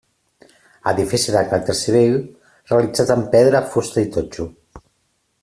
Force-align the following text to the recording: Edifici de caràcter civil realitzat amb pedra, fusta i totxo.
Edifici 0.91 1.35
de 1.35 1.43
caràcter 1.51 1.75
civil 1.81 2.15
realitzat 2.73 3.13
amb 3.17 3.29
pedra, 3.37 3.63
fusta 3.77 4.07
i 4.09 4.09
totxo. 4.19 4.49